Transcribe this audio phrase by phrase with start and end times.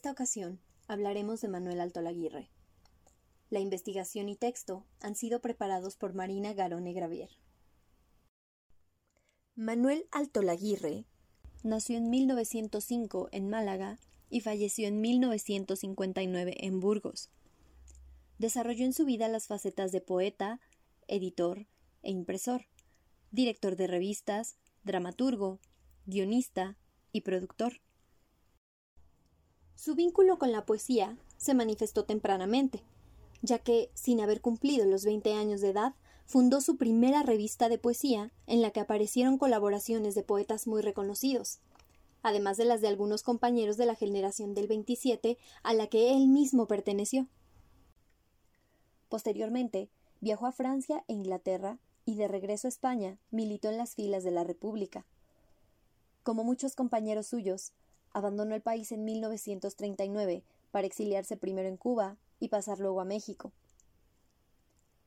[0.00, 2.48] Esta ocasión hablaremos de Manuel Altolaguirre.
[3.50, 7.28] La investigación y texto han sido preparados por Marina Garone Gravier.
[9.56, 11.04] Manuel Altolaguirre
[11.64, 13.98] nació en 1905 en Málaga
[14.30, 17.28] y falleció en 1959 en Burgos.
[18.38, 20.60] Desarrolló en su vida las facetas de poeta,
[21.08, 21.66] editor
[22.02, 22.64] e impresor,
[23.32, 25.60] director de revistas, dramaturgo,
[26.06, 26.78] guionista
[27.12, 27.82] y productor.
[29.80, 32.82] Su vínculo con la poesía se manifestó tempranamente,
[33.40, 35.94] ya que, sin haber cumplido los 20 años de edad,
[36.26, 41.60] fundó su primera revista de poesía en la que aparecieron colaboraciones de poetas muy reconocidos,
[42.22, 46.28] además de las de algunos compañeros de la generación del 27 a la que él
[46.28, 47.26] mismo perteneció.
[49.08, 49.88] Posteriormente,
[50.20, 54.30] viajó a Francia e Inglaterra y de regreso a España militó en las filas de
[54.30, 55.06] la República.
[56.22, 57.72] Como muchos compañeros suyos,
[58.12, 63.52] abandonó el país en 1939 para exiliarse primero en Cuba y pasar luego a México.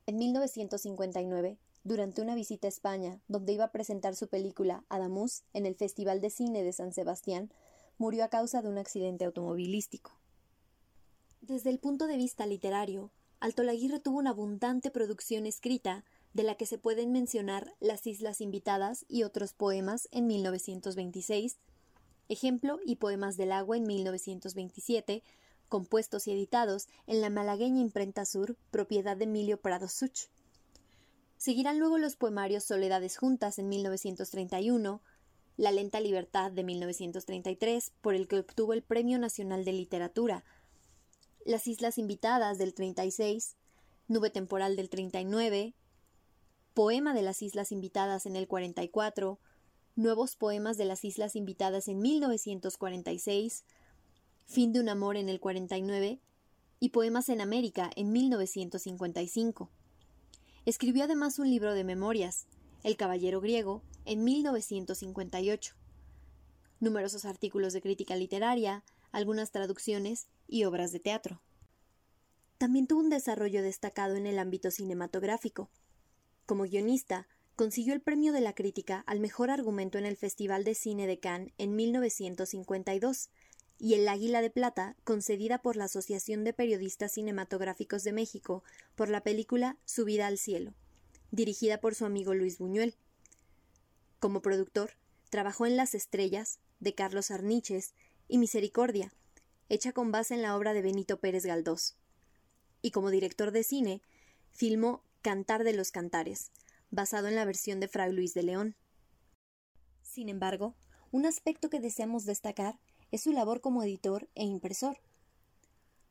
[0.05, 5.65] En 1959 durante una visita a España, donde iba a presentar su película Adamus en
[5.65, 7.51] el Festival de Cine de San Sebastián,
[7.97, 10.11] murió a causa de un accidente automovilístico.
[11.41, 16.65] Desde el punto de vista literario, Altolaguirre tuvo una abundante producción escrita, de la que
[16.65, 21.57] se pueden mencionar Las Islas Invitadas y otros poemas en 1926,
[22.33, 25.23] Ejemplo y Poemas del Agua en 1927,
[25.69, 30.29] compuestos y editados en la malagueña Imprenta Sur, propiedad de Emilio Prado Such.
[31.37, 35.01] Seguirán luego los poemarios Soledades Juntas en 1931,
[35.57, 40.43] La Lenta Libertad de 1933, por el que obtuvo el Premio Nacional de Literatura,
[41.45, 43.55] Las Islas Invitadas del 36,
[44.07, 45.75] Nube Temporal del 39,
[46.73, 49.39] Poema de las Islas Invitadas en el 44,
[49.95, 53.63] Nuevos Poemas de las Islas Invitadas en 1946,
[54.47, 56.19] Fin de un Amor en el 49
[56.79, 59.69] y Poemas en América en 1955.
[60.65, 62.47] Escribió además un libro de memorias,
[62.81, 65.75] El Caballero Griego, en 1958.
[66.79, 71.39] Numerosos artículos de crítica literaria, algunas traducciones y obras de teatro.
[72.57, 75.69] También tuvo un desarrollo destacado en el ámbito cinematográfico.
[76.47, 80.75] Como guionista, consiguió el premio de la crítica al mejor argumento en el Festival de
[80.75, 83.29] Cine de Cannes en 1952
[83.79, 88.63] y el Águila de Plata, concedida por la Asociación de Periodistas Cinematográficos de México
[88.95, 90.73] por la película Subida al Cielo,
[91.31, 92.95] dirigida por su amigo Luis Buñuel.
[94.19, 94.91] Como productor,
[95.29, 97.93] trabajó en Las Estrellas, de Carlos Arniches,
[98.27, 99.11] y Misericordia,
[99.69, 101.95] hecha con base en la obra de Benito Pérez Galdós.
[102.81, 104.01] Y como director de cine,
[104.51, 106.51] filmó Cantar de los Cantares,
[106.93, 108.75] basado en la versión de Fray Luis de León.
[110.03, 110.75] Sin embargo,
[111.11, 112.79] un aspecto que deseamos destacar
[113.11, 114.99] es su labor como editor e impresor.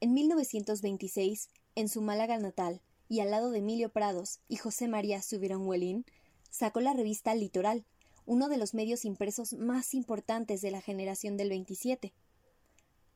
[0.01, 5.23] En 1926, en su Málaga natal, y al lado de Emilio Prados y José María
[5.23, 6.05] Subirón Huelín,
[6.51, 7.85] sacó la revista Litoral,
[8.27, 12.13] uno de los medios impresos más importantes de la generación del 27.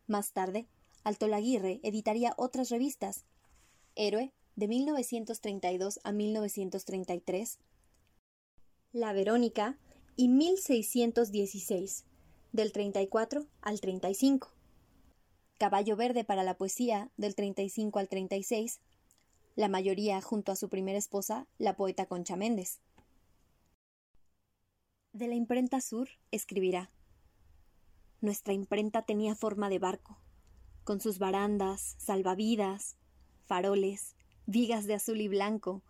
[0.07, 0.69] Más tarde,
[1.03, 3.25] Altolaguirre editaría otras revistas:
[3.97, 7.59] Héroe, de 1932 a 1933,
[8.93, 9.79] La Verónica
[10.17, 12.05] y 1616,
[12.53, 14.49] del 34 al 35.
[15.59, 18.81] Caballo Verde para la Poesía, del 35 al 36,
[19.57, 22.81] la mayoría junto a su primera esposa, la poeta Concha Méndez.
[25.13, 26.91] De la imprenta sur escribirá
[28.21, 30.19] Nuestra imprenta tenía forma de barco,
[30.85, 32.97] con sus barandas, salvavidas,
[33.47, 34.16] faroles,
[34.47, 35.83] vigas de azul y blanco,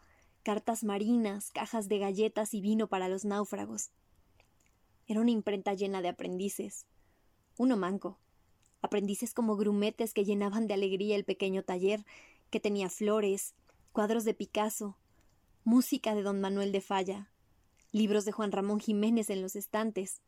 [0.42, 3.90] cartas marinas, cajas de galletas y vino para los náufragos.
[5.06, 6.86] Era una imprenta llena de aprendices,
[7.58, 8.18] uno manco,
[8.82, 12.04] aprendices como grumetes que llenaban de alegría el pequeño taller,
[12.50, 13.54] que tenía flores,
[13.92, 14.96] cuadros de Picasso,
[15.64, 17.30] música de don Manuel de Falla,
[17.92, 20.22] libros de Juan Ramón Jiménez en los estantes,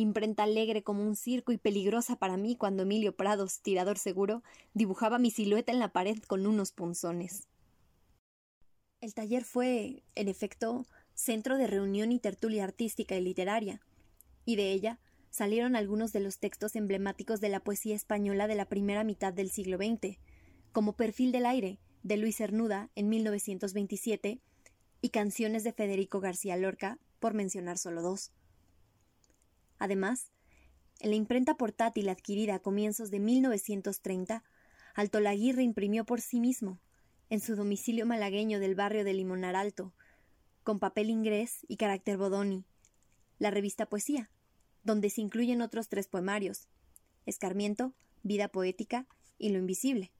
[0.00, 4.42] imprenta alegre como un circo y peligrosa para mí cuando Emilio Prados, tirador seguro,
[4.72, 7.48] dibujaba mi silueta en la pared con unos punzones.
[9.00, 13.80] El taller fue, en efecto, centro de reunión y tertulia artística y literaria,
[14.44, 14.98] y de ella
[15.30, 19.50] salieron algunos de los textos emblemáticos de la poesía española de la primera mitad del
[19.50, 20.18] siglo XX,
[20.72, 24.40] como Perfil del aire, de Luis Cernuda, en 1927,
[25.00, 28.30] y Canciones de Federico García Lorca, por mencionar solo dos.
[29.82, 30.30] Además,
[31.00, 34.44] en la imprenta portátil adquirida a comienzos de 1930,
[34.94, 36.78] Alto Laguirre imprimió por sí mismo,
[37.30, 39.92] en su domicilio malagueño del barrio de Limonar Alto,
[40.62, 42.64] con papel inglés y carácter Bodoni,
[43.40, 44.30] la revista Poesía,
[44.84, 46.68] donde se incluyen otros tres poemarios,
[47.26, 47.92] Escarmiento,
[48.22, 50.12] Vida Poética y Lo Invisible.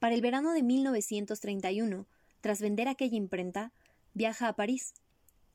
[0.00, 2.08] Para el verano de 1931,
[2.40, 3.72] tras vender aquella imprenta,
[4.14, 4.94] viaja a París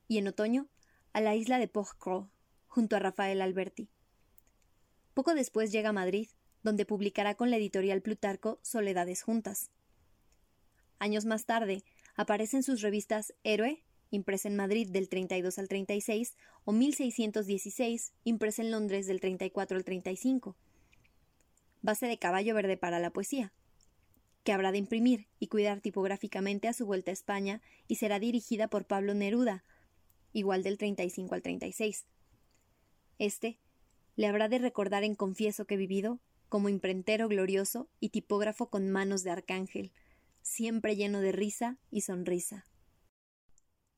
[0.07, 0.69] y en otoño
[1.11, 2.27] a la isla de Port-Cros,
[2.77, 3.89] junto a Rafael Alberti.
[5.15, 6.27] Poco después llega a Madrid,
[6.61, 9.71] donde publicará con la editorial Plutarco Soledades Juntas.
[10.99, 11.83] Años más tarde,
[12.15, 18.69] aparecen sus revistas Héroe impresa en Madrid del 32 al 36, o 1616, impresa en
[18.69, 20.55] Londres del 34 al 35.
[21.81, 23.53] Base de caballo verde para la poesía,
[24.43, 28.67] que habrá de imprimir y cuidar tipográficamente a su vuelta a España y será dirigida
[28.67, 29.63] por Pablo Neruda,
[30.31, 32.05] igual del 35 al 36.
[33.19, 33.59] Este
[34.15, 36.19] le habrá de recordar en Confieso que he vivido
[36.49, 39.91] como imprentero glorioso y tipógrafo con manos de arcángel,
[40.41, 42.65] siempre lleno de risa y sonrisa.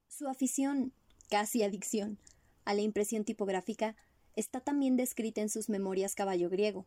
[0.08, 0.94] Su afición,
[1.30, 2.18] casi adicción,
[2.66, 3.96] a la impresión tipográfica
[4.36, 6.86] está también descrita en sus Memorias Caballo Griego.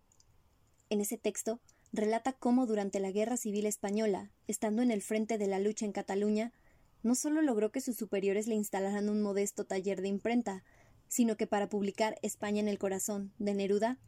[0.91, 1.61] En ese texto
[1.93, 5.93] relata cómo durante la Guerra Civil Española, estando en el frente de la lucha en
[5.93, 6.53] Cataluña,
[7.03, 10.65] no solo logró que sus superiores le instalaran un modesto taller de imprenta,
[11.13, 13.99] sino que para publicar España en el corazón de Neruda,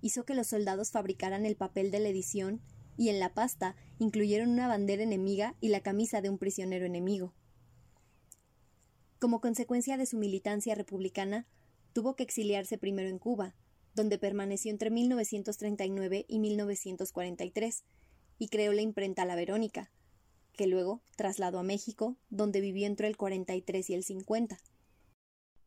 [0.00, 2.62] hizo que los soldados fabricaran el papel de la edición
[2.96, 7.34] y en la pasta incluyeron una bandera enemiga y la camisa de un prisionero enemigo.
[9.18, 11.46] Como consecuencia de su militancia republicana,
[11.92, 13.54] tuvo que exiliarse primero en Cuba,
[13.94, 17.84] donde permaneció entre 1939 y 1943,
[18.38, 19.90] y creó la imprenta La Verónica,
[20.54, 24.56] que luego trasladó a México, donde vivió entre el 43 y el 50.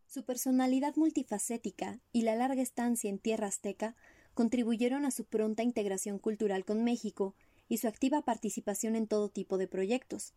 [0.09, 3.95] Su personalidad multifacética y la larga estancia en tierra azteca
[4.33, 7.35] contribuyeron a su pronta integración cultural con México
[7.67, 10.33] y su activa participación en todo tipo de proyectos,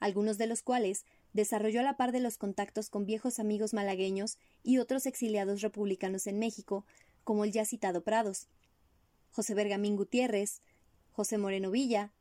[0.00, 1.04] algunos de los cuales
[1.34, 6.26] desarrolló a la par de los contactos con viejos amigos malagueños y otros exiliados republicanos
[6.26, 6.84] en México,
[7.22, 8.48] como el ya citado Prados,
[9.30, 10.62] José Bergamín Gutiérrez,
[11.12, 12.12] José Moreno Villa,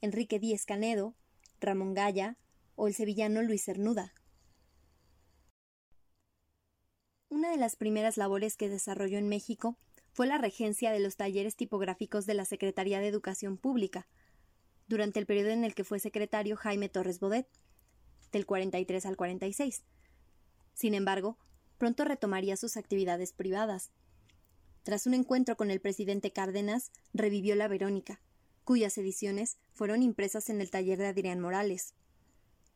[0.00, 1.14] Enrique Díez Canedo,
[1.60, 2.36] Ramón Gaya
[2.74, 4.12] o el sevillano Luis Cernuda.
[7.42, 9.76] Una de las primeras labores que desarrolló en México
[10.12, 14.06] fue la regencia de los talleres tipográficos de la Secretaría de Educación Pública,
[14.86, 17.48] durante el periodo en el que fue secretario Jaime Torres Bodet,
[18.30, 19.82] del 43 al 46.
[20.74, 21.36] Sin embargo,
[21.78, 23.90] pronto retomaría sus actividades privadas.
[24.84, 28.20] Tras un encuentro con el presidente Cárdenas, revivió la Verónica,
[28.62, 31.94] cuyas ediciones fueron impresas en el taller de Adrián Morales.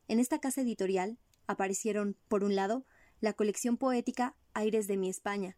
[0.09, 2.85] En esta casa editorial aparecieron, por un lado,
[3.19, 5.57] la colección poética Aires de mi España,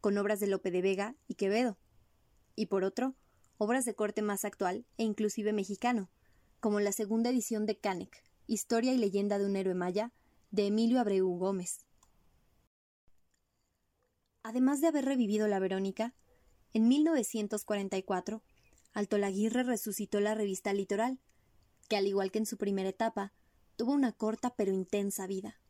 [0.00, 1.78] con obras de Lope de Vega y Quevedo,
[2.54, 3.14] y por otro,
[3.58, 6.10] obras de corte más actual e inclusive mexicano,
[6.60, 10.12] como la segunda edición de Canek, Historia y leyenda de un héroe maya,
[10.50, 11.86] de Emilio Abreu Gómez.
[14.42, 16.14] Además de haber revivido la Verónica,
[16.72, 18.42] en 1944,
[18.92, 21.20] Alto Laguirre resucitó la revista Litoral,
[21.88, 23.32] que al igual que en su primera etapa,
[23.76, 25.60] tuvo una corta pero intensa vida.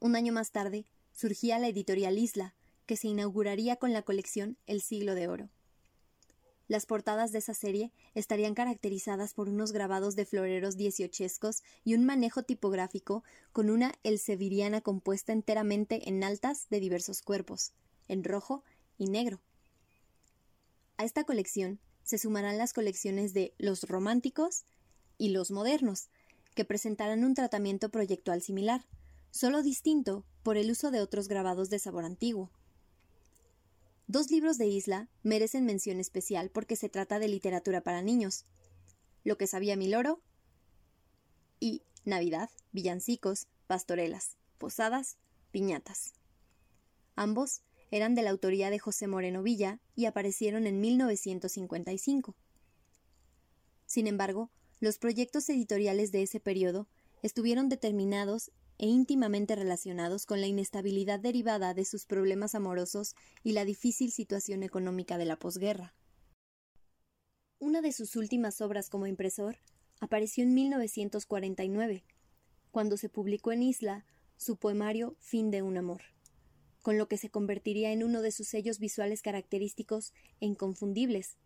[0.00, 2.54] Un año más tarde, surgía la editorial Isla,
[2.86, 5.50] que se inauguraría con la colección El siglo de oro.
[6.68, 12.06] Las portadas de esa serie estarían caracterizadas por unos grabados de floreros dieciochescos y un
[12.06, 17.72] manejo tipográfico con una elseviriana compuesta enteramente en altas de diversos cuerpos,
[18.08, 18.64] en rojo
[18.96, 19.40] y negro.
[20.96, 24.64] A esta colección se sumarán las colecciones de Los Románticos
[25.18, 26.08] y Los Modernos,
[26.54, 28.86] que presentarán un tratamiento proyectual similar,
[29.30, 32.50] solo distinto por el uso de otros grabados de sabor antiguo.
[34.06, 38.44] Dos libros de Isla merecen mención especial porque se trata de literatura para niños.
[39.22, 40.20] Lo que sabía mi loro
[41.60, 45.16] y Navidad, villancicos, pastorelas, posadas,
[45.52, 46.12] piñatas.
[47.14, 52.34] Ambos eran de la autoría de José Moreno Villa y aparecieron en 1955.
[53.86, 56.88] Sin embargo, los proyectos editoriales de ese periodo
[57.22, 63.66] estuvieron determinados e íntimamente relacionados con la inestabilidad derivada de sus problemas amorosos y la
[63.66, 65.94] difícil situación económica de la posguerra.
[67.58, 69.58] Una de sus últimas obras como impresor
[70.00, 72.04] apareció en 1949,
[72.70, 74.06] cuando se publicó en Isla
[74.38, 76.00] su poemario Fin de un amor
[76.80, 81.36] con lo que se convertiría en uno de sus sellos visuales característicos e inconfundibles,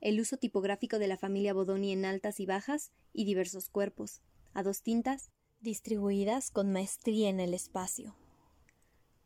[0.00, 4.22] el uso tipográfico de la familia Bodoni en altas y bajas y diversos cuerpos,
[4.54, 8.16] a dos tintas, distribuidas con maestría en el espacio.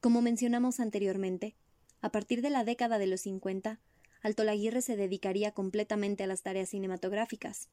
[0.00, 1.54] Como mencionamos anteriormente,
[2.00, 3.80] a partir de la década de los 50,
[4.22, 7.68] Altolaguirre se dedicaría completamente a las tareas cinematográficas.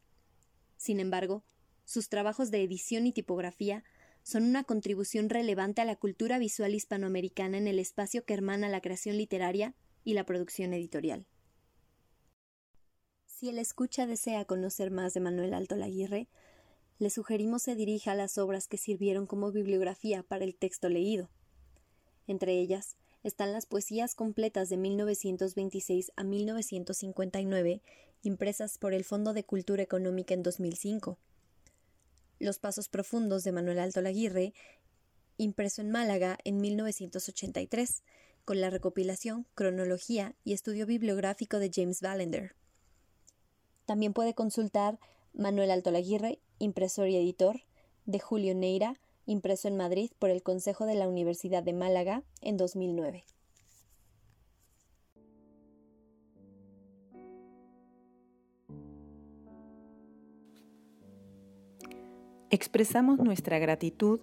[0.77, 1.43] Sin embargo,
[1.85, 3.83] sus trabajos de edición y tipografía
[4.23, 8.81] son una contribución relevante a la cultura visual hispanoamericana en el espacio que hermana la
[8.81, 11.25] creación literaria y la producción editorial.
[13.25, 16.29] Si el escucha desea conocer más de Manuel Alto Laguirre,
[17.01, 21.31] le sugerimos se dirija a las obras que sirvieron como bibliografía para el texto leído.
[22.27, 27.81] Entre ellas están las poesías completas de 1926 a 1959,
[28.22, 31.17] impresas por el Fondo de Cultura Económica en 2005,
[32.38, 34.53] los Pasos Profundos de Manuel Alto Laguirre,
[35.38, 38.03] impreso en Málaga en 1983,
[38.46, 42.53] con la recopilación, cronología y estudio bibliográfico de James Ballender.
[43.88, 45.00] También puede consultar
[45.34, 47.61] Manuel Alto Laguirre, impresor y editor,
[48.05, 52.57] de Julio Neira, impreso en Madrid por el Consejo de la Universidad de Málaga en
[52.57, 53.23] 2009.
[62.49, 64.19] Expresamos nuestra gratitud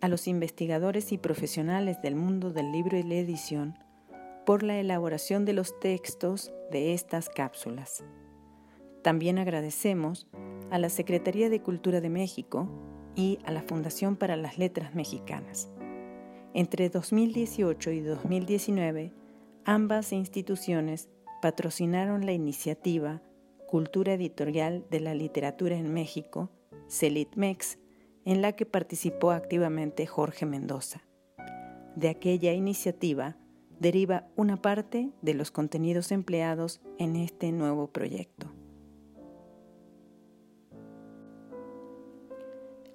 [0.00, 3.78] a los investigadores y profesionales del mundo del libro y la edición
[4.44, 8.02] por la elaboración de los textos de estas cápsulas.
[9.02, 10.28] También agradecemos
[10.70, 12.68] a la Secretaría de Cultura de México
[13.14, 15.70] y a la Fundación para las Letras Mexicanas.
[16.54, 19.12] Entre 2018 y 2019,
[19.64, 21.08] ambas instituciones
[21.40, 23.22] patrocinaron la iniciativa
[23.68, 26.50] Cultura Editorial de la Literatura en México,
[26.88, 27.78] CELITMEX,
[28.24, 31.02] en la que participó activamente Jorge Mendoza.
[31.96, 33.36] De aquella iniciativa
[33.78, 38.57] deriva una parte de los contenidos empleados en este nuevo proyecto.